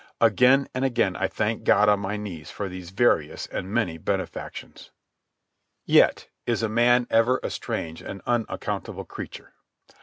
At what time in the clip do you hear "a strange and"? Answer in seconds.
7.43-8.19